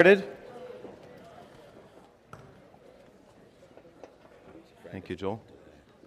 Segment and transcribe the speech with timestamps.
[0.00, 0.24] started.
[4.90, 5.40] Thank you, Joel.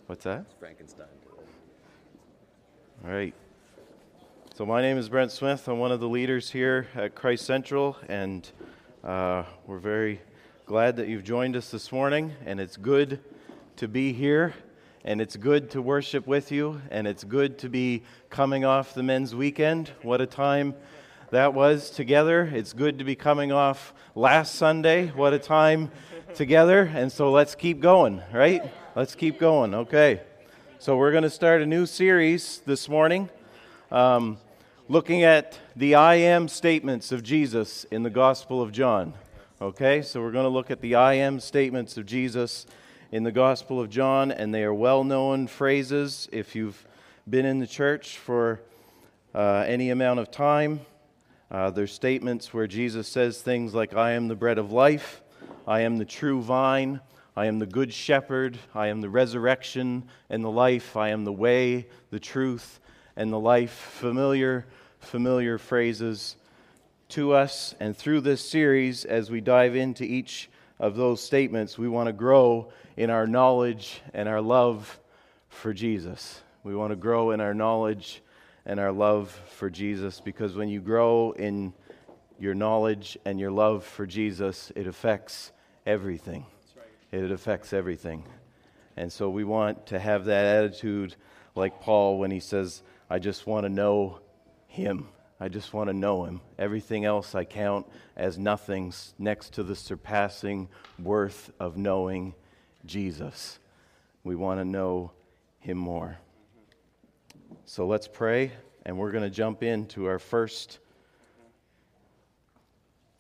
[0.08, 0.44] What's that?
[0.60, 1.08] Frankenstein.
[3.06, 3.34] All right.
[4.56, 5.70] So, my name is Brent Smith.
[5.70, 8.52] I'm one of the leaders here at Christ Central, and
[9.06, 10.20] uh, we're very
[10.66, 12.34] glad that you've joined us this morning.
[12.46, 13.22] And it's good
[13.78, 14.54] to be here,
[15.06, 19.04] and it's good to worship with you, and it's good to be coming off the
[19.04, 19.92] men's weekend.
[20.02, 20.76] What a time!
[21.30, 22.50] That was together.
[22.54, 25.08] It's good to be coming off last Sunday.
[25.08, 25.92] What a time
[26.36, 26.84] together.
[26.84, 28.72] And so let's keep going, right?
[28.96, 29.74] Let's keep going.
[29.74, 30.22] Okay.
[30.80, 33.30] So we're going to start a new series this morning
[33.92, 34.38] um,
[34.88, 39.14] looking at the I am statements of Jesus in the Gospel of John.
[39.62, 40.02] Okay.
[40.04, 42.66] So we're going to look at the I am statements of Jesus
[43.12, 46.88] in the Gospel of John, and they are well known phrases if you've
[47.30, 48.62] been in the church for
[49.36, 50.80] uh, any amount of time.
[51.50, 55.22] Uh, there's statements where Jesus says things like, I am the bread of life,
[55.66, 57.00] I am the true vine,
[57.38, 61.32] I am the good shepherd, I am the resurrection and the life, I am the
[61.32, 62.82] way, the truth,
[63.16, 63.72] and the life.
[63.72, 64.66] Familiar,
[65.00, 66.36] familiar phrases
[67.10, 67.76] to us.
[67.80, 70.50] And through this series, as we dive into each
[70.80, 75.00] of those statements, we want to grow in our knowledge and our love
[75.48, 76.42] for Jesus.
[76.64, 78.22] We want to grow in our knowledge
[78.68, 81.74] and our love for Jesus because when you grow in
[82.38, 85.52] your knowledge and your love for Jesus, it affects
[85.86, 86.46] everything.
[86.76, 87.24] Right.
[87.24, 88.26] It affects everything.
[88.98, 91.16] And so we want to have that attitude
[91.56, 94.20] like Paul when he says, I just want to know
[94.68, 95.08] him.
[95.40, 96.42] I just want to know him.
[96.60, 97.88] Everything else I count
[98.18, 100.68] as nothings next to the surpassing
[101.02, 102.36] worth of knowing
[102.86, 103.60] Jesus.
[104.26, 105.12] We want to know
[105.60, 106.18] him more.
[107.66, 108.52] So let's pray,
[108.86, 110.80] and we're going to jump into our first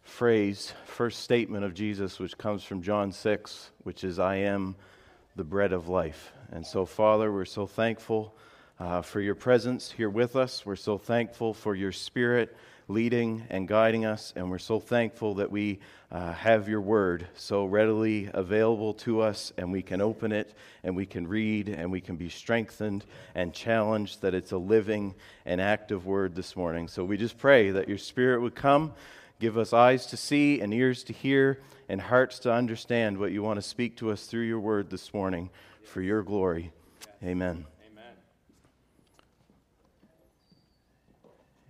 [0.03, 4.75] phrase, first statement of Jesus, which comes from John 6, which is, I am
[5.35, 6.31] the bread of life.
[6.51, 8.35] And so, Father, we're so thankful
[8.79, 10.65] uh, for your presence here with us.
[10.65, 12.55] We're so thankful for your spirit
[12.87, 14.33] leading and guiding us.
[14.35, 15.79] And we're so thankful that we
[16.11, 20.53] uh, have your word so readily available to us, and we can open it
[20.83, 23.05] and we can read and we can be strengthened
[23.35, 25.15] and challenged that it's a living
[25.45, 26.87] and active word this morning.
[26.87, 28.93] So we just pray that your spirit would come,
[29.39, 31.59] give us eyes to see and ears to hear
[31.89, 35.13] and hearts to understand what you want to speak to us through your word this
[35.13, 35.49] morning
[35.83, 36.71] for your glory.
[37.23, 37.65] Amen.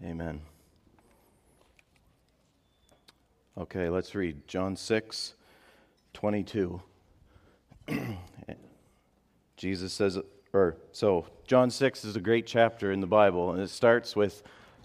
[0.02, 0.12] Amen.
[0.12, 0.42] Amen.
[3.60, 5.34] Okay, let's read John 6
[6.14, 6.80] 22.
[9.58, 10.20] Jesus says,
[10.54, 14.44] or so John 6 is a great chapter in the Bible, and it starts with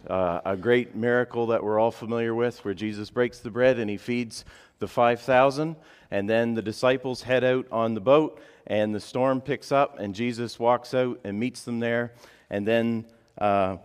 [0.09, 3.91] uh, a great miracle that we're all familiar with, where Jesus breaks the bread and
[3.91, 4.47] he feeds
[4.79, 5.77] the 5,000.
[6.11, 10.15] And then the disciples head out on the boat, and the storm picks up, and
[10.15, 12.15] Jesus walks out and meets them there.
[12.49, 13.05] And then,
[13.37, 13.77] uh,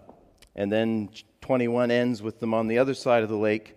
[0.55, 1.09] and then
[1.41, 3.76] 21 ends with them on the other side of the lake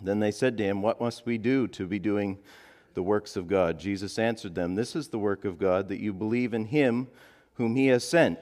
[0.00, 2.38] Then they said to him, What must we do to be doing
[2.94, 3.78] the works of God?
[3.78, 7.08] Jesus answered them, This is the work of God, that you believe in him
[7.54, 8.38] whom he has sent.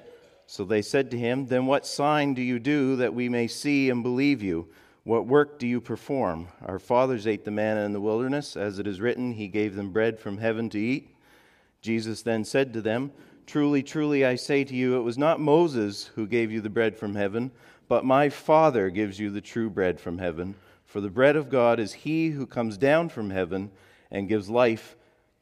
[0.46, 3.90] So they said to him, Then what sign do you do that we may see
[3.90, 4.68] and believe you?
[5.04, 6.48] What work do you perform?
[6.64, 8.56] Our fathers ate the manna in the wilderness.
[8.56, 11.14] As it is written, He gave them bread from heaven to eat.
[11.82, 13.12] Jesus then said to them,
[13.46, 16.96] Truly, truly, I say to you, it was not Moses who gave you the bread
[16.96, 17.50] from heaven,
[17.88, 20.54] but my Father gives you the true bread from heaven.
[20.94, 23.72] For the bread of God is he who comes down from heaven
[24.12, 24.94] and gives life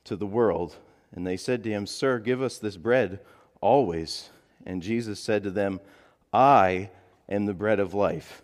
[0.05, 0.77] to the world.
[1.15, 3.21] And they said to him, Sir, give us this bread
[3.61, 4.31] always.
[4.65, 5.81] And Jesus said to them,
[6.33, 6.89] I
[7.29, 8.41] am the bread of life.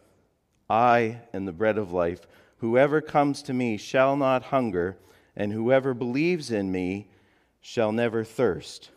[0.69, 2.27] I am the bread of life.
[2.59, 4.99] Whoever comes to me shall not hunger,
[5.35, 7.09] and whoever believes in me
[7.63, 8.91] shall never thirst.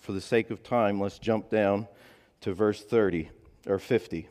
[0.00, 1.86] For the sake of time, let's jump down
[2.40, 3.30] to verse 30
[3.68, 4.30] or 50.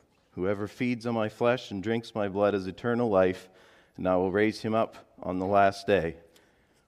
[0.35, 3.49] Whoever feeds on my flesh and drinks my blood has eternal life,
[3.97, 6.15] and I will raise him up on the last day.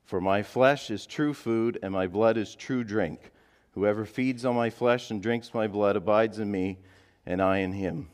[0.06, 3.31] For my flesh is true food, and my blood is true drink.
[3.74, 6.78] Whoever feeds on my flesh and drinks my blood abides in me,
[7.25, 8.10] and I in him.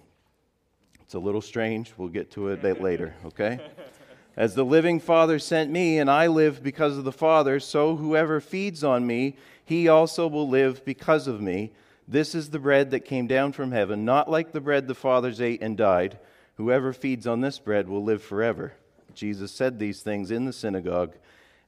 [1.02, 1.94] It's a little strange.
[1.98, 3.60] We'll get to it a bit later, okay?
[4.38, 8.40] As the living Father sent me, and I live because of the Father, so whoever
[8.40, 9.36] feeds on me,
[9.66, 11.72] he also will live because of me.
[12.10, 15.40] This is the bread that came down from heaven, not like the bread the fathers
[15.40, 16.18] ate and died.
[16.56, 18.74] Whoever feeds on this bread will live forever.
[19.14, 21.14] Jesus said these things in the synagogue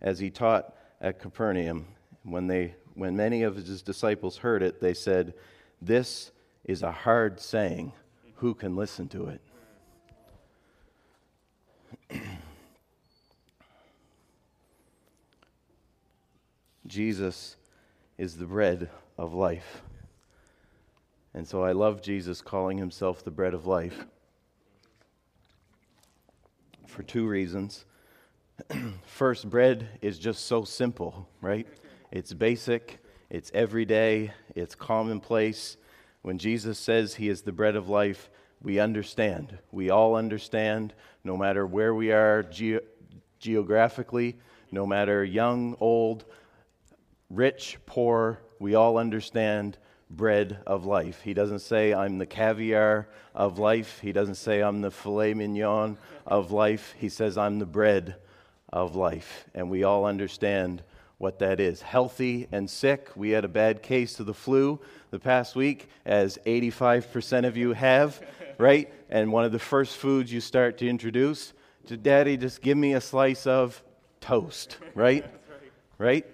[0.01, 1.85] as he taught at Capernaum.
[2.23, 5.35] When, they, when many of his disciples heard it, they said,
[5.79, 6.31] This
[6.65, 7.93] is a hard saying.
[8.37, 9.37] Who can listen to
[12.09, 12.19] it?
[16.87, 17.57] Jesus
[18.17, 18.89] is the bread
[19.19, 19.83] of life.
[21.33, 24.05] And so I love Jesus calling himself the bread of life
[26.87, 27.85] for two reasons.
[29.05, 31.65] First, bread is just so simple, right?
[32.11, 32.99] It's basic,
[33.29, 35.77] it's everyday, it's commonplace.
[36.21, 38.29] When Jesus says he is the bread of life,
[38.61, 39.57] we understand.
[39.71, 40.93] We all understand,
[41.23, 42.81] no matter where we are ge-
[43.39, 44.37] geographically,
[44.71, 46.25] no matter young, old,
[47.29, 49.77] rich, poor, we all understand
[50.15, 51.21] bread of life.
[51.21, 53.99] He doesn't say, I'm the caviar of life.
[54.01, 56.93] He doesn't say, I'm the filet mignon of life.
[56.97, 58.15] He says, I'm the bread
[58.71, 59.45] of life.
[59.53, 60.83] And we all understand
[61.17, 61.81] what that is.
[61.81, 63.09] Healthy and sick.
[63.15, 64.79] We had a bad case of the flu
[65.11, 68.21] the past week, as 85% of you have,
[68.57, 68.91] right?
[69.09, 71.53] And one of the first foods you start to introduce
[71.87, 73.81] to daddy, just give me a slice of
[74.19, 75.25] toast, right?
[75.97, 76.25] Right?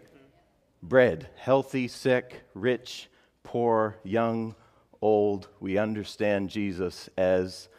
[0.82, 1.28] Bread.
[1.36, 3.10] Healthy, sick, rich,
[3.48, 4.54] poor, young,
[5.02, 5.48] old.
[5.62, 7.70] We understand Jesus as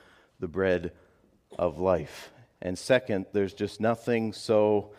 [0.41, 0.93] the bread
[1.59, 2.33] of life.
[2.63, 4.93] And second, there's just nothing so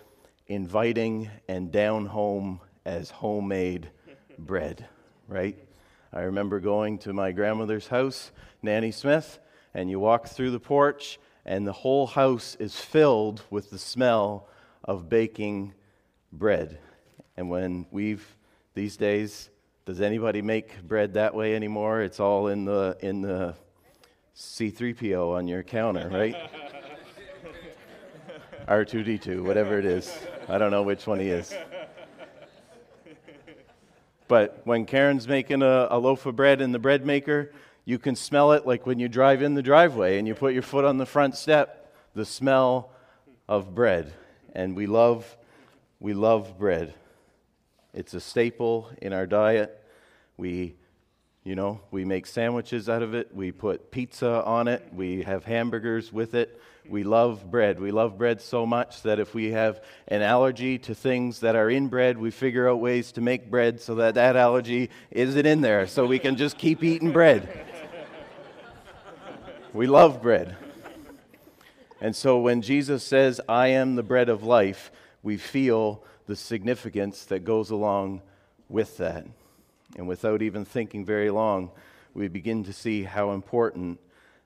[0.46, 3.90] inviting and down home as homemade
[4.38, 4.86] bread,
[5.28, 5.58] right?
[6.14, 8.32] I remember going to my grandmother's house,
[8.62, 9.40] Nanny Smith,
[9.74, 14.48] and you walk through the porch, and the whole house is filled with the smell
[14.84, 15.74] of baking
[16.32, 16.78] bread.
[17.36, 18.36] And when we've,
[18.76, 19.50] these days,
[19.90, 22.04] does anybody make bread that way anymore?
[22.04, 23.56] It's all in the, in the
[24.36, 26.36] C3PO on your counter, right?
[28.68, 30.16] R2D2, whatever it is.
[30.48, 31.52] I don't know which one he is.
[34.28, 37.52] But when Karen's making a, a, loaf of bread in the bread maker,
[37.84, 40.62] you can smell it like when you drive in the driveway and you put your
[40.62, 42.92] foot on the front step, the smell
[43.48, 44.14] of bread.
[44.54, 45.36] And we love,
[46.00, 46.94] we love bread.
[47.94, 49.84] It's a staple in our diet.
[50.38, 50.76] We
[51.44, 53.34] you know, we make sandwiches out of it.
[53.34, 54.86] We put pizza on it.
[54.94, 56.62] We have hamburgers with it.
[56.88, 57.80] We love bread.
[57.80, 61.70] We love bread so much that if we have an allergy to things that are
[61.70, 65.62] in bread, we figure out ways to make bread so that that allergy isn't in
[65.62, 67.66] there, so we can just keep eating bread.
[69.74, 70.56] we love bread.
[72.02, 74.92] And so when Jesus says, I am the bread of life,
[75.24, 78.22] we feel the significance that goes along
[78.70, 79.26] with that.
[79.98, 81.72] And without even thinking very long,
[82.14, 84.00] we begin to see how important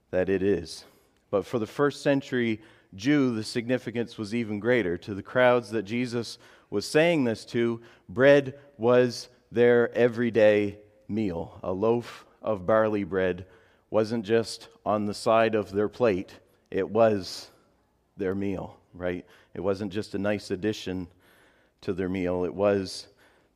[0.09, 0.85] that it is.
[1.29, 2.61] But for the first century
[2.95, 4.97] Jew, the significance was even greater.
[4.99, 6.37] To the crowds that Jesus
[6.69, 10.77] was saying this to, bread was their everyday
[11.09, 11.59] meal.
[11.63, 13.45] A loaf of barley bread
[13.89, 16.31] wasn't just on the side of their plate,
[16.71, 17.49] it was
[18.15, 19.25] their meal, right?
[19.53, 21.09] It wasn't just a nice addition
[21.83, 23.07] to their meal, it was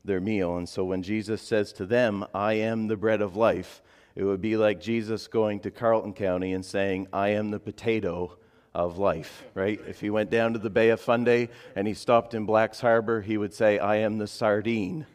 [0.05, 0.57] their meal.
[0.57, 3.81] And so when Jesus says to them, I am the bread of life,
[4.15, 8.38] it would be like Jesus going to Carleton County and saying, I am the potato
[8.74, 9.79] of life, right?
[9.88, 13.22] If he went down to the Bay of Fundy and he stopped in Black's Harbor,
[13.22, 15.05] he would say, I am the sardine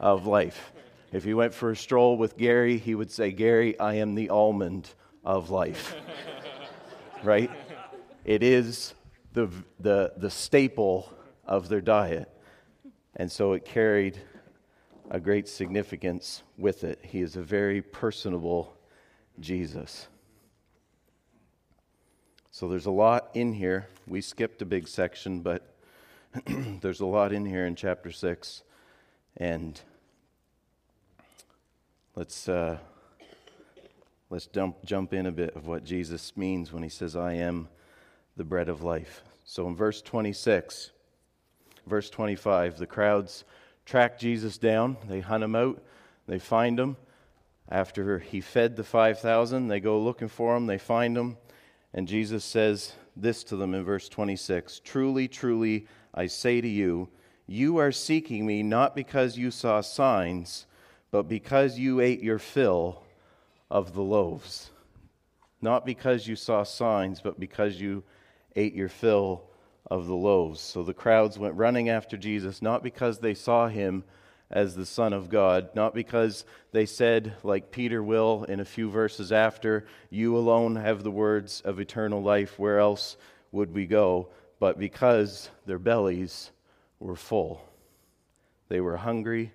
[0.00, 0.72] of life.
[1.12, 4.30] If he went for a stroll with Gary, he would say, Gary, I am the
[4.30, 4.88] almond
[5.24, 5.94] of life,
[7.22, 7.50] right?
[8.24, 8.94] It is
[9.32, 11.12] the, the, the staple
[11.44, 12.31] of their diet.
[13.16, 14.18] And so it carried
[15.10, 16.98] a great significance with it.
[17.02, 18.74] He is a very personable
[19.38, 20.08] Jesus.
[22.50, 23.88] So there's a lot in here.
[24.06, 25.74] We skipped a big section, but
[26.80, 28.62] there's a lot in here in chapter 6.
[29.36, 29.80] And
[32.14, 32.78] let's, uh,
[34.30, 37.68] let's jump, jump in a bit of what Jesus means when he says, I am
[38.36, 39.22] the bread of life.
[39.44, 40.90] So in verse 26,
[41.86, 43.44] verse 25, the crowds
[43.84, 45.82] track Jesus down, they hunt him out,
[46.26, 46.96] they find him.
[47.68, 51.38] After he fed the 5,000, they go looking for him, they find him,
[51.94, 57.08] and Jesus says this to them in verse 26 Truly, truly, I say to you,
[57.46, 60.66] you are seeking me not because you saw signs,
[61.10, 63.02] but because you ate your fill
[63.70, 64.70] of the loaves.
[65.60, 68.04] Not because you saw signs, but because you
[68.56, 69.44] ate your fill
[69.90, 70.60] of the loaves.
[70.60, 74.04] So the crowds went running after Jesus, not because they saw him
[74.50, 78.90] as the Son of God, not because they said, like Peter will in a few
[78.90, 83.16] verses after, You alone have the words of eternal life, where else
[83.50, 84.28] would we go?
[84.60, 86.50] But because their bellies
[87.00, 87.66] were full.
[88.68, 89.52] They were hungry,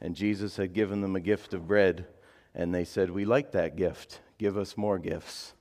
[0.00, 2.06] and Jesus had given them a gift of bread,
[2.54, 4.20] and they said, We like that gift.
[4.38, 5.54] Give us more gifts.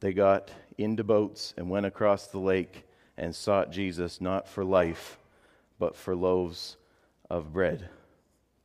[0.00, 2.86] They got into boats and went across the lake
[3.16, 5.18] and sought Jesus not for life,
[5.78, 6.76] but for loaves
[7.30, 7.88] of bread.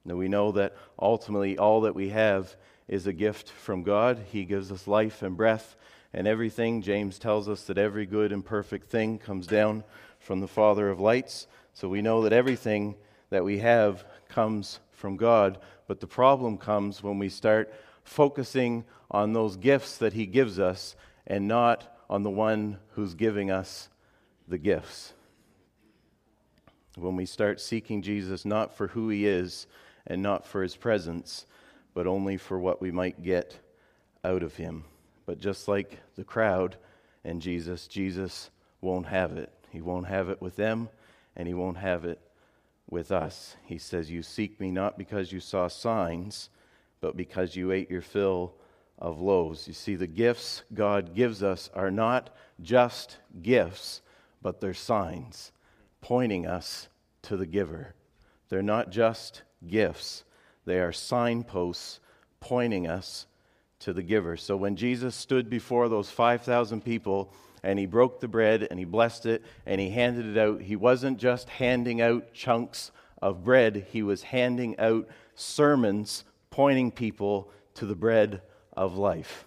[0.04, 2.56] Now we know that ultimately all that we have
[2.88, 4.20] is a gift from God.
[4.32, 5.76] He gives us life and breath
[6.14, 6.82] and everything.
[6.82, 9.84] James tells us that every good and perfect thing comes down
[10.20, 11.48] from the Father of lights.
[11.74, 12.96] So we know that everything
[13.30, 15.60] that we have comes from God.
[15.88, 17.74] But the problem comes when we start
[18.04, 20.96] focusing on those gifts that He gives us
[21.32, 23.88] and not on the one who's giving us
[24.50, 25.14] the gifts.
[26.98, 29.66] When we start seeking Jesus not for who he is
[30.06, 31.46] and not for his presence,
[31.94, 33.58] but only for what we might get
[34.26, 34.84] out of him.
[35.26, 36.76] But just like the crowd
[37.24, 38.50] and Jesus, Jesus
[38.82, 39.54] won't have it.
[39.70, 40.90] He won't have it with them,
[41.38, 42.20] and he won't have it
[42.90, 43.56] with us.
[43.64, 46.50] He says, You seek me not because you saw signs,
[47.00, 48.54] but because you ate your fill
[49.02, 49.68] of loaves.
[49.68, 52.30] You see, the gifts God gives us are not
[52.62, 54.02] just gifts,
[54.42, 55.52] but they're signs
[56.00, 56.88] pointing us
[57.24, 57.96] to the giver.
[58.50, 60.24] They're not just gifts,
[60.66, 62.00] they are signposts
[62.40, 63.26] pointing us
[63.80, 64.38] to the giver.
[64.38, 68.86] So when Jesus stood before those 5,000 people and he broke the bread and he
[68.86, 72.92] blessed it and he handed it out, he wasn't just handing out chunks
[73.22, 78.42] of bread, he was handing out sermons pointing people to the bread
[78.74, 79.46] of life.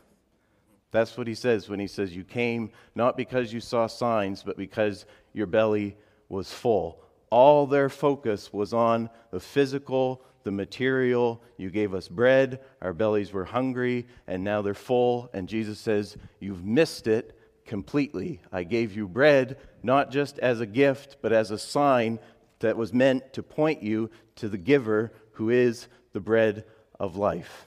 [0.91, 4.57] That's what he says when he says, You came not because you saw signs, but
[4.57, 5.97] because your belly
[6.29, 7.01] was full.
[7.31, 11.43] All their focus was on the physical, the material.
[11.57, 15.31] You gave us bread, our bellies were hungry, and now they're full.
[15.33, 18.41] And Jesus says, You've missed it completely.
[18.53, 22.19] I gave you bread not just as a gift, but as a sign
[22.61, 26.65] that was meant to point you to the giver who is the bread
[26.99, 27.67] of life.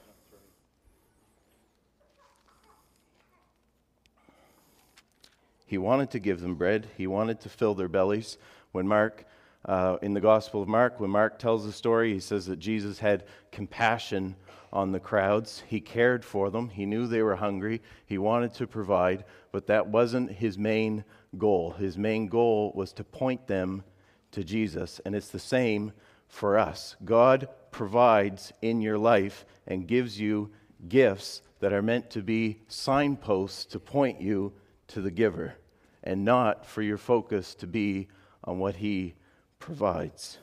[5.68, 8.38] He wanted to give them bread, he wanted to fill their bellies.
[8.72, 9.26] When Mark,
[9.66, 12.98] uh, in the Gospel of Mark, when Mark tells the story, he says that Jesus
[12.98, 14.34] had compassion
[14.72, 15.62] on the crowds.
[15.66, 16.70] He cared for them.
[16.70, 17.82] He knew they were hungry.
[18.06, 21.04] He wanted to provide, but that wasn't his main
[21.36, 21.72] goal.
[21.72, 23.84] His main goal was to point them
[24.30, 25.02] to Jesus.
[25.04, 25.92] And it's the same
[26.28, 26.96] for us.
[27.04, 30.50] God provides in your life and gives you
[30.88, 34.54] gifts that are meant to be signposts to point you
[34.88, 35.54] to the giver
[36.02, 38.08] and not for your focus to be
[38.44, 39.14] on what he
[39.58, 40.38] provides.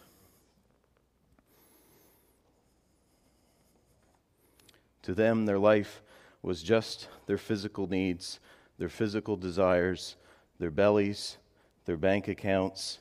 [5.04, 6.02] To them, their life
[6.42, 8.40] was just their physical needs,
[8.78, 10.16] their physical desires,
[10.60, 11.38] their bellies,
[11.86, 13.00] their bank accounts.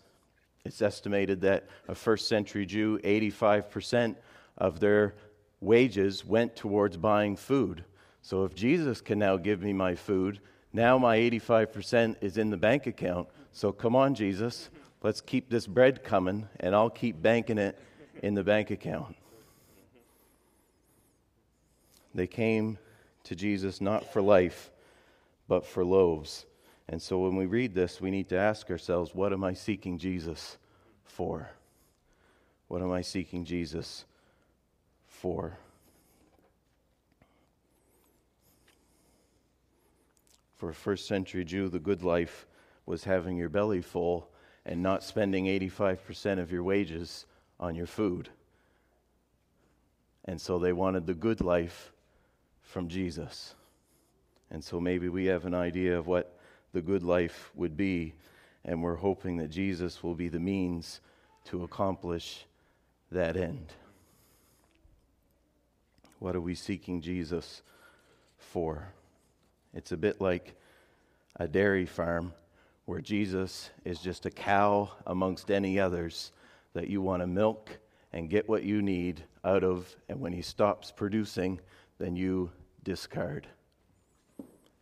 [0.64, 4.16] It's estimated that a first century Jew, 85%
[4.58, 5.14] of their
[5.60, 7.84] wages went towards buying food.
[8.22, 10.40] So if Jesus can now give me my food,
[10.74, 13.28] now my 85% is in the bank account.
[13.52, 14.70] So come on, Jesus,
[15.02, 17.78] let's keep this bread coming, and I'll keep banking it
[18.22, 19.14] in the bank account.
[22.12, 22.76] They came
[23.22, 24.72] to Jesus not for life,
[25.46, 26.44] but for loaves.
[26.88, 29.96] And so when we read this, we need to ask ourselves what am I seeking
[29.96, 30.58] Jesus
[31.04, 31.48] for?
[32.66, 34.04] What am I seeking Jesus
[35.06, 35.56] for?
[40.56, 42.46] For a first century Jew, the good life
[42.86, 44.28] was having your belly full
[44.66, 47.26] and not spending 85% of your wages
[47.60, 48.28] on your food.
[50.24, 51.92] And so they wanted the good life
[52.62, 53.54] from Jesus.
[54.50, 56.38] And so maybe we have an idea of what
[56.72, 58.14] the good life would be,
[58.64, 61.00] and we're hoping that Jesus will be the means
[61.46, 62.46] to accomplish
[63.10, 63.72] that end.
[66.18, 67.62] What are we seeking Jesus
[68.38, 68.88] for?
[69.74, 70.54] It's a bit like
[71.36, 72.32] a dairy farm
[72.84, 76.32] where Jesus is just a cow amongst any others
[76.74, 77.70] that you want to milk
[78.12, 81.60] and get what you need out of, and when he stops producing,
[81.98, 82.50] then you
[82.84, 83.48] discard.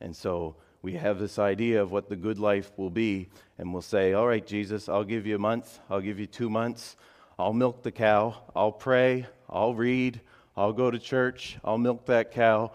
[0.01, 3.83] And so we have this idea of what the good life will be, and we'll
[3.83, 6.97] say, All right, Jesus, I'll give you a month, I'll give you two months,
[7.39, 10.21] I'll milk the cow, I'll pray, I'll read,
[10.57, 12.73] I'll go to church, I'll milk that cow,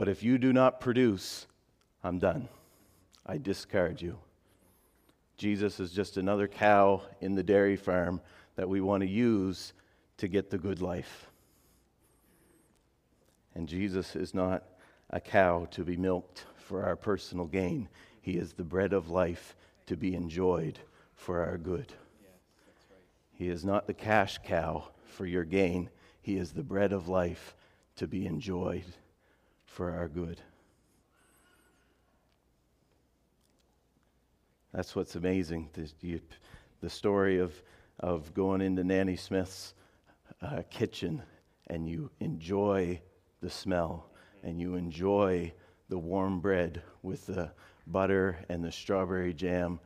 [0.00, 1.46] but if you do not produce,
[2.02, 2.48] I'm done.
[3.26, 4.16] I discard you.
[5.36, 8.22] Jesus is just another cow in the dairy farm
[8.56, 9.74] that we want to use
[10.16, 11.26] to get the good life.
[13.54, 14.64] And Jesus is not
[15.10, 17.86] a cow to be milked for our personal gain.
[18.22, 19.54] He is the bread of life
[19.84, 20.78] to be enjoyed
[21.12, 21.92] for our good.
[23.34, 25.90] He is not the cash cow for your gain.
[26.22, 27.54] He is the bread of life
[27.96, 28.84] to be enjoyed
[29.70, 30.40] for our good.
[34.74, 35.70] That's what's amazing.
[35.72, 36.20] The,
[36.80, 37.54] the story of,
[38.00, 39.74] of going into Nanny Smith's
[40.42, 41.22] uh, kitchen
[41.68, 43.00] and you enjoy
[43.40, 44.10] the smell
[44.42, 45.52] and you enjoy
[45.88, 47.50] the warm bread with the
[47.86, 49.78] butter and the strawberry jam.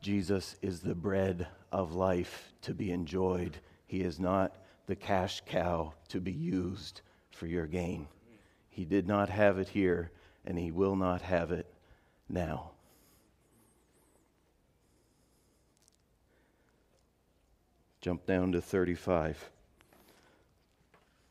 [0.00, 3.58] Jesus is the bread of life to be enjoyed.
[3.86, 8.08] He is not the cash cow to be used for your gain.
[8.72, 10.10] He did not have it here,
[10.46, 11.66] and he will not have it
[12.26, 12.70] now.
[18.00, 19.50] Jump down to 35.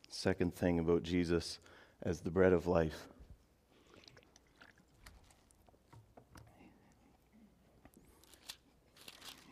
[0.08, 1.58] Second thing about Jesus
[2.00, 3.08] as the bread of life.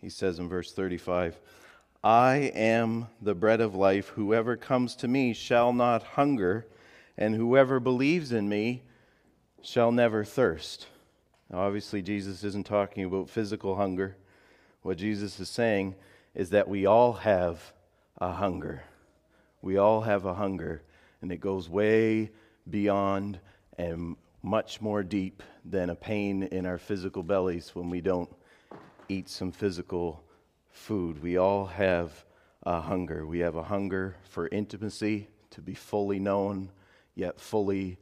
[0.01, 1.41] He says in verse 35
[2.05, 4.11] I am the bread of life.
[4.11, 6.69] Whoever comes to me shall not hunger,
[7.21, 8.83] and whoever believes in me
[9.63, 10.87] shall never thirst.
[11.51, 14.17] Now, obviously, Jesus isn't talking about physical hunger.
[14.83, 15.95] What Jesus is saying
[16.35, 17.75] is that we all have
[18.19, 18.83] a hunger.
[19.61, 20.83] We all have a hunger,
[21.21, 22.31] and it goes way
[22.69, 23.39] beyond
[23.77, 28.35] and much more deep than a pain in our physical bellies when we don't
[29.11, 30.25] eat some physical
[30.71, 31.23] food.
[31.23, 32.25] We all have
[32.63, 33.27] a hunger.
[33.27, 36.71] We have a hunger for intimacy, to be fully known,
[37.15, 37.99] yet fully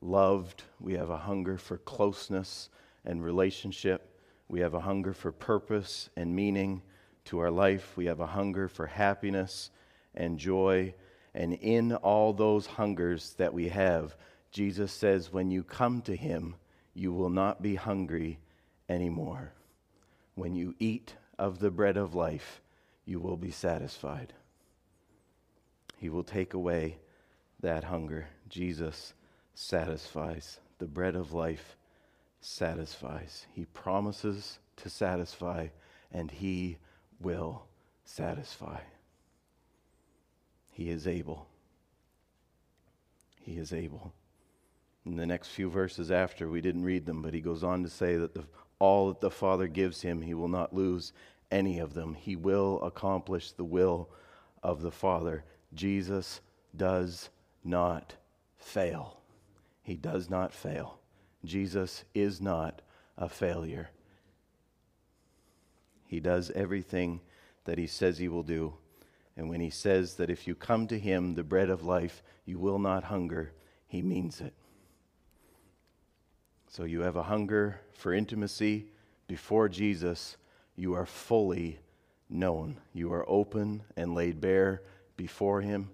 [0.00, 0.62] loved.
[0.78, 2.70] We have a hunger for closeness
[3.04, 4.16] and relationship.
[4.48, 6.82] We have a hunger for purpose and meaning
[7.26, 7.96] to our life.
[7.96, 9.70] We have a hunger for happiness
[10.14, 10.94] and joy.
[11.34, 14.16] And in all those hungers that we have,
[14.50, 16.56] Jesus says, when you come to Him,
[16.94, 18.40] you will not be hungry
[18.88, 19.52] anymore.
[20.34, 22.60] When you eat of the bread of life,
[23.04, 24.32] you will be satisfied.
[25.98, 26.98] He will take away
[27.60, 28.26] that hunger.
[28.48, 29.14] Jesus
[29.54, 30.60] satisfies.
[30.78, 31.76] The bread of life
[32.40, 33.46] satisfies.
[33.52, 35.68] He promises to satisfy,
[36.12, 36.78] and He
[37.20, 37.66] will
[38.04, 38.80] satisfy.
[40.72, 41.46] He is able.
[43.40, 44.12] He is able.
[45.04, 47.90] In the next few verses after, we didn't read them, but he goes on to
[47.90, 48.44] say that the,
[48.78, 51.12] all that the Father gives him, he will not lose
[51.50, 52.14] any of them.
[52.14, 54.08] He will accomplish the will
[54.62, 55.44] of the Father.
[55.74, 56.40] Jesus
[56.76, 57.30] does
[57.64, 58.14] not
[58.56, 59.20] fail.
[59.82, 60.98] He does not fail.
[61.44, 62.82] Jesus is not
[63.16, 63.90] a failure.
[66.06, 67.20] He does everything
[67.64, 68.74] that he says he will do.
[69.36, 72.58] And when he says that if you come to him, the bread of life, you
[72.58, 73.52] will not hunger,
[73.86, 74.54] he means it.
[76.68, 78.86] So you have a hunger for intimacy
[79.26, 80.36] before Jesus.
[80.76, 81.78] You are fully
[82.28, 82.80] known.
[82.92, 84.82] You are open and laid bare
[85.16, 85.90] before him.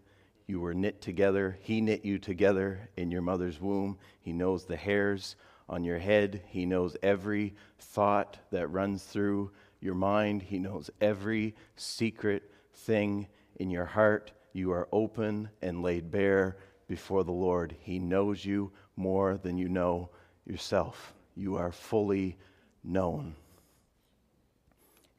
[0.46, 1.59] You were knit together.
[1.61, 3.98] He knit you together in your mother's womb.
[4.20, 5.37] He knows the hairs
[5.68, 6.42] on your head.
[6.48, 10.42] He knows every thought that runs through your mind.
[10.42, 14.32] He knows every secret thing in your heart.
[14.52, 16.56] You are open and laid bare
[16.87, 17.74] before the Lord.
[17.80, 20.11] He knows you more than you know
[20.46, 21.12] yourself.
[21.35, 22.38] You are fully
[22.85, 23.35] known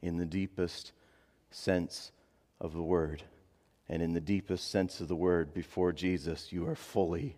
[0.00, 0.92] in the deepest
[1.50, 2.12] sense
[2.60, 3.22] of the word.
[3.88, 7.36] And in the deepest sense of the word, before Jesus, you are fully,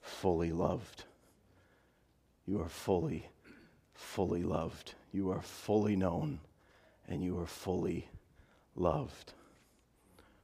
[0.00, 1.04] fully loved.
[2.46, 3.28] You are fully,
[3.94, 4.94] fully loved.
[5.12, 6.40] You are fully known
[7.08, 8.08] and you are fully
[8.74, 9.34] loved.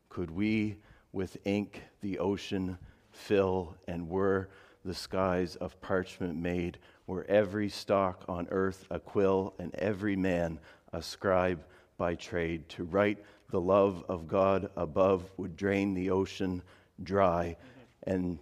[0.09, 0.77] Could we
[1.13, 2.79] with ink the ocean
[3.13, 4.49] fill, and were
[4.85, 10.59] the skies of parchment made, were every stalk on earth a quill, and every man
[10.93, 11.65] a scribe
[11.99, 13.19] by trade, to write
[13.51, 16.63] the love of God above would drain the ocean
[17.03, 17.57] dry,
[18.05, 18.39] and,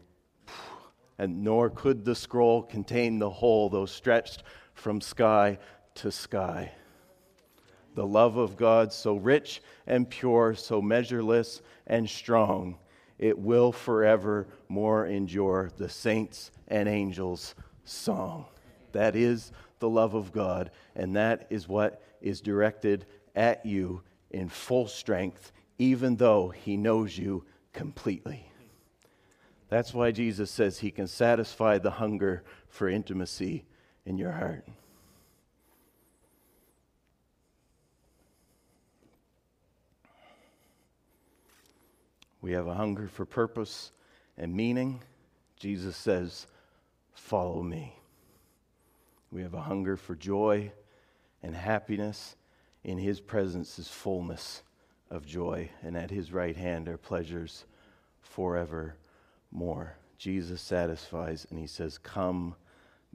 [1.18, 4.42] and nor could the scroll contain the whole, though stretched
[4.74, 5.58] from sky
[5.94, 6.72] to sky.
[7.94, 12.78] The love of God, so rich and pure, so measureless and strong,
[13.18, 18.46] it will forever more endure the saints and angels' song.
[18.92, 24.48] That is the love of God, and that is what is directed at you in
[24.48, 28.50] full strength, even though He knows you completely.
[29.68, 33.64] That's why Jesus says He can satisfy the hunger for intimacy
[34.06, 34.66] in your heart.
[42.40, 43.90] We have a hunger for purpose
[44.36, 45.02] and meaning.
[45.56, 46.46] Jesus says,
[47.12, 47.94] Follow me.
[49.30, 50.72] We have a hunger for joy
[51.42, 52.36] and happiness.
[52.88, 54.62] In his presence is fullness
[55.10, 57.66] of joy, and at his right hand are pleasures
[58.22, 59.98] forevermore.
[60.16, 62.54] Jesus satisfies, and he says, Come,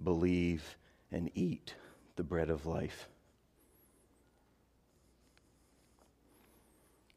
[0.04, 0.78] believe,
[1.12, 1.74] and eat
[2.18, 3.10] the bread of life.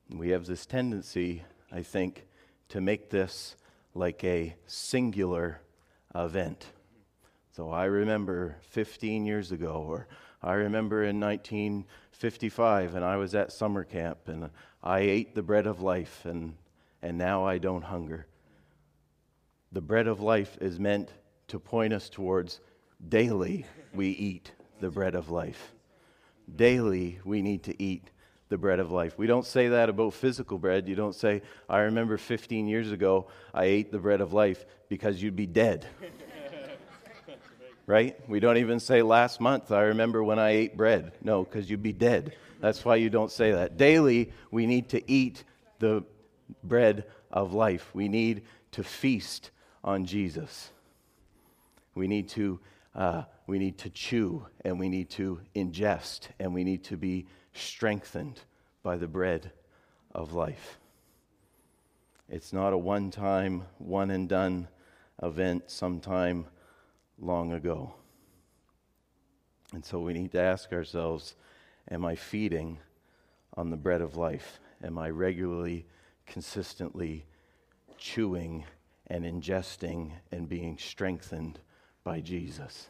[0.09, 2.25] We have this tendency I think,
[2.71, 3.57] to make this
[3.93, 5.61] like a singular
[6.15, 6.73] event.
[7.57, 10.09] So I remember 15 years ago, or
[10.43, 14.51] I remember in 1955, and I was at summer camp, and
[14.83, 16.55] I ate the bread of life, and,
[17.01, 18.27] and now I don't hunger.
[19.73, 21.09] The bread of life is meant
[21.49, 22.61] to point us towards
[23.09, 23.65] daily
[23.95, 25.73] we eat the bread of life.
[26.55, 28.11] Daily we need to eat
[28.51, 29.17] the bread of life.
[29.17, 30.91] We don't say that about physical bread.
[30.91, 31.41] You don't say,
[31.71, 35.87] I remember 15 years ago I ate the bread of life because you'd be dead.
[37.87, 38.17] right?
[38.29, 41.13] We don't even say last month I remember when I ate bread.
[41.23, 42.35] No, because you'd be dead.
[42.61, 43.77] That's why you don't say that.
[43.77, 45.45] Daily, we need to eat
[45.79, 46.05] the
[46.65, 47.91] bread of life.
[47.95, 49.51] We need to feast
[49.85, 50.71] on Jesus.
[51.95, 52.61] We need to,
[52.95, 57.27] uh, we need to chew and we need to ingest and we need to be
[57.53, 58.41] strengthened
[58.83, 59.53] by the bread
[60.15, 60.79] of life.
[62.29, 64.69] It's not a one time, one and done
[65.23, 66.47] event sometime
[67.19, 67.95] long ago.
[69.73, 71.35] And so we need to ask ourselves
[71.91, 72.79] Am I feeding
[73.57, 74.59] on the bread of life?
[74.83, 75.87] Am I regularly,
[76.27, 77.27] consistently
[77.97, 78.65] chewing
[79.07, 81.61] and ingesting and being strengthened
[82.03, 82.89] by Jesus?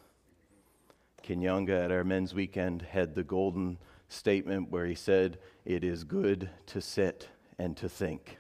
[1.23, 6.49] Kenyanga at our men's weekend had the golden statement where he said, It is good
[6.67, 8.39] to sit and to think.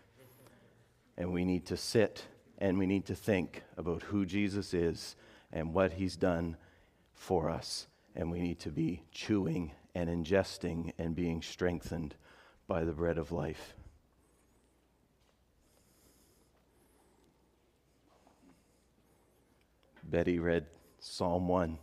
[1.18, 2.24] And we need to sit
[2.58, 5.16] and we need to think about who Jesus is
[5.52, 6.56] and what he's done
[7.14, 7.86] for us.
[8.14, 12.14] And we need to be chewing and ingesting and being strengthened
[12.66, 13.74] by the bread of life.
[20.02, 20.66] Betty read
[21.00, 21.78] Psalm 1.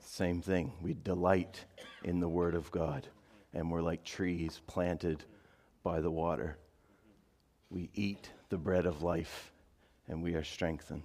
[0.00, 0.72] Same thing.
[0.82, 1.64] We delight
[2.02, 3.06] in the Word of God,
[3.52, 5.24] and we're like trees planted
[5.82, 6.58] by the water.
[7.70, 9.52] We eat the bread of life,
[10.08, 11.04] and we are strengthened.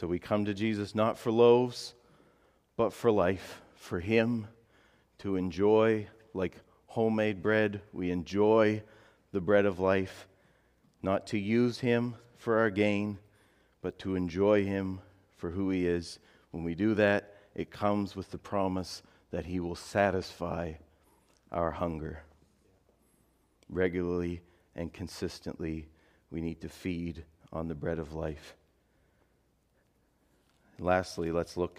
[0.00, 1.92] So we come to Jesus not for loaves,
[2.78, 4.46] but for life, for Him
[5.18, 8.82] to enjoy, like homemade bread, we enjoy
[9.32, 10.26] the bread of life,
[11.02, 13.18] not to use Him for our gain,
[13.82, 15.00] but to enjoy Him
[15.36, 16.18] for who He is.
[16.50, 20.72] When we do that, it comes with the promise that He will satisfy
[21.52, 22.22] our hunger.
[23.68, 24.40] Regularly
[24.74, 25.88] and consistently,
[26.30, 28.56] we need to feed on the bread of life.
[30.82, 31.78] Lastly, let's look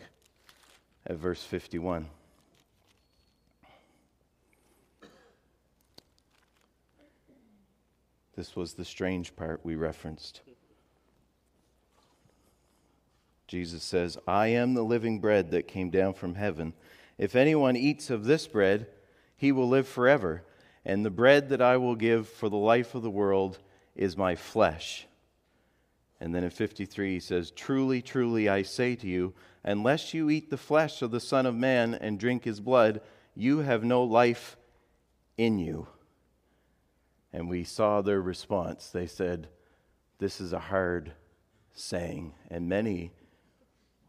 [1.08, 2.06] at verse 51.
[8.36, 10.42] This was the strange part we referenced.
[13.48, 16.74] Jesus says, I am the living bread that came down from heaven.
[17.18, 18.86] If anyone eats of this bread,
[19.36, 20.44] he will live forever.
[20.86, 23.58] And the bread that I will give for the life of the world
[23.96, 25.08] is my flesh.
[26.22, 30.52] And then in 53, he says, Truly, truly, I say to you, unless you eat
[30.52, 33.02] the flesh of the Son of Man and drink his blood,
[33.36, 34.56] you have no life
[35.36, 35.88] in you.
[37.34, 38.90] And we saw their response.
[38.90, 39.48] They said,
[40.20, 41.14] This is a hard
[41.74, 42.34] saying.
[42.52, 43.14] And many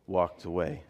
[0.06, 0.84] walked away.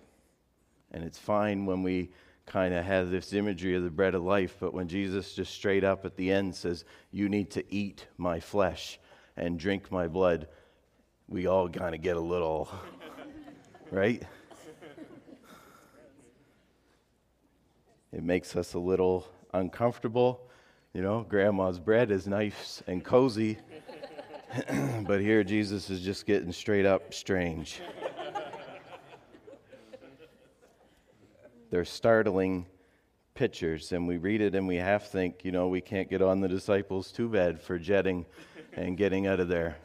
[0.91, 2.11] And it's fine when we
[2.47, 5.85] kind of have this imagery of the bread of life, but when Jesus just straight
[5.85, 8.99] up at the end says, You need to eat my flesh
[9.37, 10.49] and drink my blood,
[11.33, 12.69] we all kind of get a little,
[13.91, 14.23] right?
[18.13, 20.43] It makes us a little uncomfortable.
[20.93, 23.57] You know, grandma's bread is nice and cozy,
[25.07, 27.81] but here Jesus is just getting straight up strange.
[31.71, 32.67] They're startling
[33.33, 36.43] pictures, and we read it and we half think, you know, we can't get on
[36.43, 38.27] the disciples too bad for jetting
[38.75, 39.79] and getting out of there.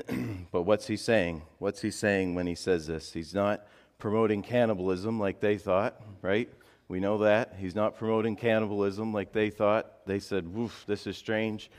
[0.52, 1.42] but what's he saying?
[1.58, 3.12] What's he saying when he says this?
[3.12, 3.66] He's not
[3.98, 6.48] promoting cannibalism like they thought, right?
[6.88, 7.54] We know that.
[7.58, 10.06] He's not promoting cannibalism like they thought.
[10.06, 11.70] They said, woof, this is strange.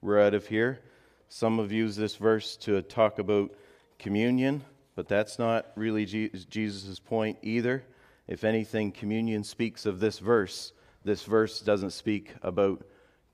[0.00, 0.80] We're out of here.
[1.28, 3.54] Some have used this verse to talk about
[3.98, 4.64] communion,
[4.96, 7.84] but that's not really Jesus' point either.
[8.26, 10.72] If anything, communion speaks of this verse.
[11.04, 12.84] This verse doesn't speak about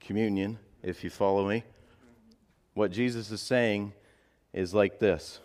[0.01, 1.64] communion, if you follow me.
[2.75, 3.92] What Jesus is saying
[4.57, 5.38] is like this.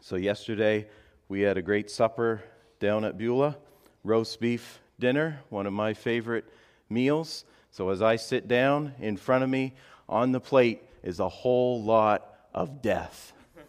[0.00, 0.86] So, yesterday
[1.28, 2.42] we had a great supper
[2.80, 3.56] down at Beulah
[4.04, 6.44] roast beef dinner, one of my favorite
[6.88, 7.44] meals.
[7.70, 9.74] So as I sit down, in front of me
[10.08, 13.32] on the plate is a whole lot of death.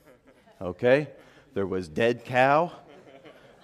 [0.62, 1.10] Okay?
[1.54, 2.71] There was dead cow,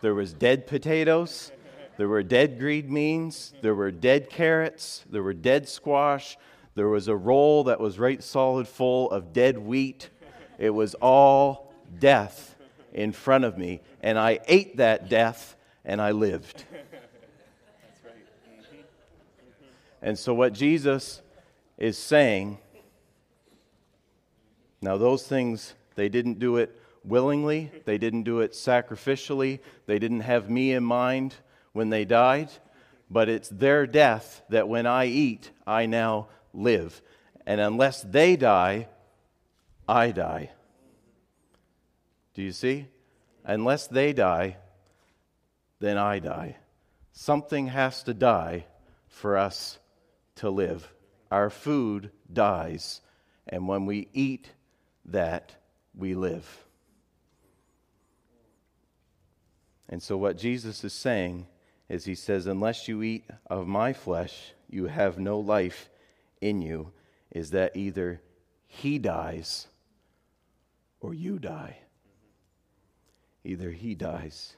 [0.02, 1.54] there was dead potatoes,
[1.96, 6.38] there were dead green beans, there were dead carrots, there were dead squash,
[6.76, 10.10] there was a roll that was right solid full of dead wheat.
[10.62, 12.56] It was all death
[12.94, 16.66] in front of me, and I ate that death and I lived.
[20.04, 21.24] And so, what Jesus
[21.80, 22.60] is saying
[24.84, 30.22] now, those things, they didn't do it willingly, they didn't do it sacrificially, they didn't
[30.22, 31.34] have me in mind
[31.74, 32.50] when they died,
[33.10, 37.02] but it's their death that when I eat, I now live.
[37.48, 38.88] And unless they die,
[39.92, 40.52] I die.
[42.34, 42.88] Do you see?
[43.44, 44.56] Unless they die,
[45.82, 46.56] then I die.
[47.12, 48.68] Something has to die
[49.10, 49.80] for us
[50.36, 50.94] to live.
[51.30, 53.02] Our food dies,
[53.50, 54.52] and when we eat
[55.04, 55.58] that,
[55.94, 56.48] we live.
[59.90, 61.48] And so, what Jesus is saying
[61.90, 65.90] is, He says, Unless you eat of my flesh, you have no life
[66.40, 66.94] in you,
[67.30, 68.22] is that either
[68.68, 69.68] He dies
[71.02, 71.78] or you die.
[73.44, 74.56] Either He dies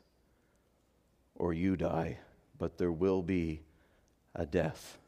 [1.35, 2.19] or you die,
[2.59, 3.61] but there will be
[4.35, 4.99] a death.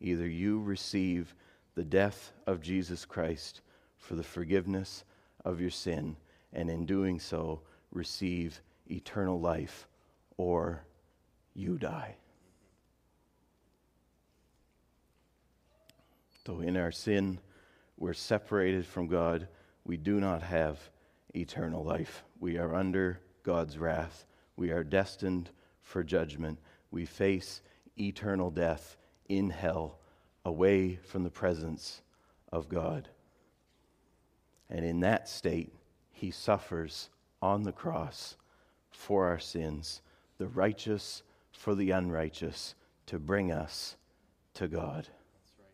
[0.00, 1.34] Either you receive
[1.74, 3.60] the death of Jesus Christ
[3.98, 5.04] for the forgiveness
[5.44, 6.16] of your sin,
[6.52, 7.60] and in doing so,
[7.92, 8.60] receive
[8.90, 9.86] eternal life,
[10.36, 10.84] or
[11.54, 12.14] you die.
[16.44, 17.40] Though in our sin
[17.96, 19.48] we're separated from God,
[19.88, 20.78] we do not have
[21.34, 22.22] eternal life.
[22.38, 24.26] We are under God's wrath.
[24.54, 25.50] We are destined
[25.82, 26.58] for judgment.
[26.90, 27.62] We face
[27.98, 28.98] eternal death
[29.30, 29.98] in hell,
[30.44, 32.02] away from the presence
[32.52, 33.08] of God.
[34.68, 35.72] And in that state,
[36.12, 37.08] he suffers
[37.40, 38.36] on the cross
[38.90, 40.02] for our sins,
[40.36, 41.22] the righteous
[41.52, 42.74] for the unrighteous,
[43.06, 43.96] to bring us
[44.52, 45.08] to God.
[45.58, 45.66] Right.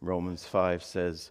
[0.00, 1.30] Romans 5 says,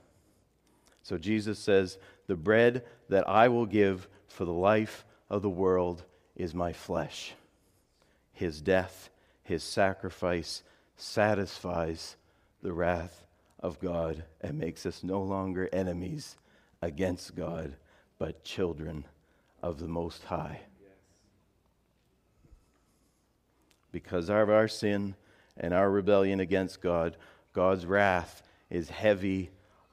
[1.11, 1.97] So Jesus says,
[2.27, 6.05] The bread that I will give for the life of the world
[6.37, 7.33] is my flesh.
[8.31, 9.09] His death,
[9.43, 10.63] his sacrifice
[10.95, 12.15] satisfies
[12.63, 13.25] the wrath
[13.59, 16.37] of God and makes us no longer enemies
[16.81, 17.75] against God,
[18.17, 19.03] but children
[19.61, 20.61] of the Most High.
[23.91, 25.15] Because of our sin
[25.57, 27.17] and our rebellion against God,
[27.51, 29.49] God's wrath is heavy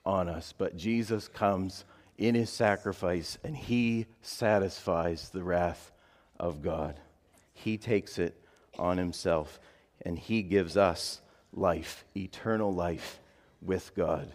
[0.08, 0.54] on us.
[0.56, 1.84] But Jesus comes
[2.16, 5.92] in his sacrifice, and he satisfies the wrath
[6.40, 6.98] of God.
[7.52, 8.34] He takes it
[8.78, 9.60] on himself,
[10.04, 11.20] and he gives us
[11.52, 13.20] life, eternal life
[13.60, 14.32] with God.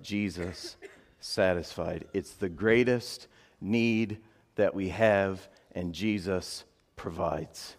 [0.00, 0.76] Jesus
[1.18, 2.06] satisfied.
[2.14, 3.26] It's the greatest
[3.60, 4.18] need
[4.54, 6.64] that we have, and Jesus
[6.96, 7.76] provides.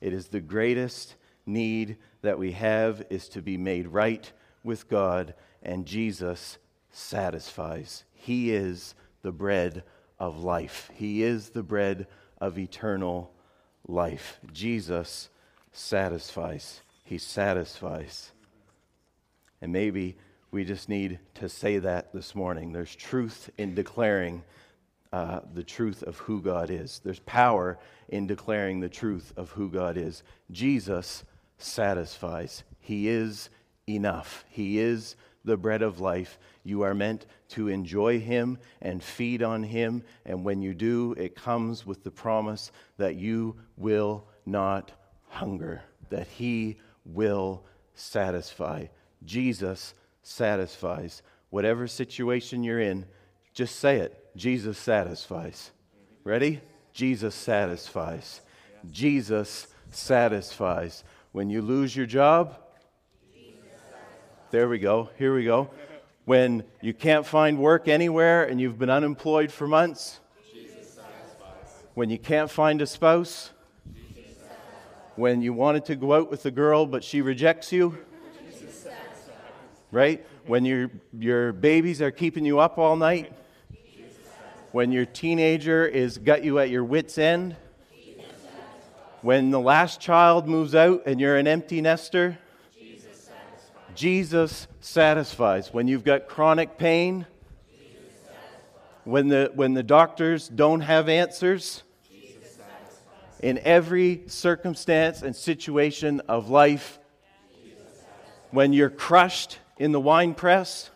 [0.00, 1.14] It is the greatest
[1.46, 4.30] need that we have is to be made right
[4.64, 6.58] with God, and Jesus
[6.90, 8.04] satisfies.
[8.12, 9.84] He is the bread
[10.18, 10.90] of life.
[10.94, 12.06] He is the bread
[12.40, 13.32] of eternal
[13.86, 14.40] life.
[14.52, 15.28] Jesus
[15.72, 16.80] satisfies.
[17.04, 18.32] He satisfies.
[19.60, 20.16] And maybe
[20.50, 22.72] we just need to say that this morning.
[22.72, 24.42] There's truth in declaring
[25.12, 29.68] uh, the truth of who God is, there's power in declaring the truth of who
[29.68, 30.22] God is.
[30.52, 31.24] Jesus
[31.58, 33.50] satisfies, He is
[33.88, 34.44] enough.
[34.48, 36.38] He is the bread of life.
[36.64, 40.02] You are meant to enjoy Him and feed on Him.
[40.24, 44.92] And when you do, it comes with the promise that you will not
[45.28, 48.86] hunger, that He will satisfy.
[49.24, 51.22] Jesus satisfies.
[51.50, 53.06] Whatever situation you're in,
[53.52, 55.70] just say it Jesus satisfies.
[56.24, 56.60] Ready?
[56.92, 58.40] Jesus satisfies.
[58.90, 61.04] Jesus satisfies.
[61.32, 62.56] When you lose your job,
[64.50, 65.10] there we go.
[65.16, 65.70] Here we go.
[66.24, 70.18] When you can't find work anywhere and you've been unemployed for months,
[71.94, 73.50] when you can't find a spouse,
[75.14, 77.96] when you wanted to go out with a girl but she rejects you,
[79.92, 80.26] right?
[80.46, 83.32] When your, your babies are keeping you up all night,
[84.72, 87.56] when your teenager is got you at your wits' end,
[89.22, 92.38] when the last child moves out and you're an empty nester,
[93.94, 95.72] Jesus satisfies.
[95.72, 97.26] When you've got chronic pain,
[99.04, 101.82] when the, when the doctors don't have answers,
[103.42, 106.98] in every circumstance and situation of life,
[108.50, 110.90] when you're crushed in the wine press,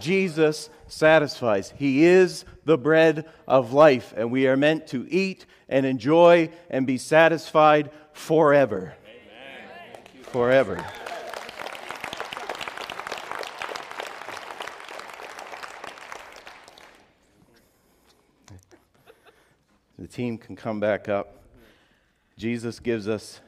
[0.00, 1.72] Jesus satisfies.
[1.76, 6.86] He is the bread of life, and we are meant to eat and enjoy and
[6.86, 8.94] be satisfied forever.
[10.32, 10.84] Forever.
[19.98, 21.36] The team can come back up.
[22.36, 23.40] Jesus gives us,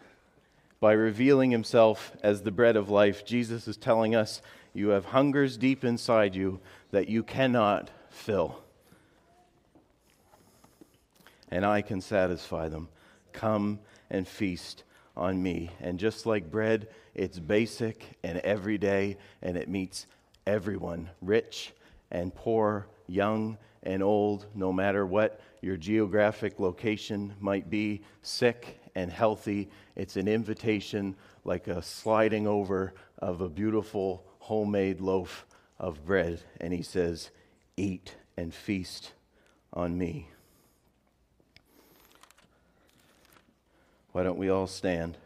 [0.78, 4.40] by revealing himself as the bread of life, Jesus is telling us
[4.72, 8.62] you have hungers deep inside you that you cannot fill.
[11.50, 12.88] And I can satisfy them.
[13.32, 13.80] Come
[14.10, 14.84] and feast
[15.16, 15.70] on me.
[15.80, 20.06] And just like bread, it's basic and everyday, and it meets
[20.46, 21.72] everyone rich
[22.10, 29.10] and poor, young and old, no matter what your geographic location might be, sick and
[29.10, 29.70] healthy.
[29.94, 35.46] It's an invitation like a sliding over of a beautiful homemade loaf
[35.78, 36.40] of bread.
[36.60, 37.30] And he says,
[37.76, 39.12] Eat and feast
[39.72, 40.28] on me.
[44.12, 45.16] Why don't we all stand?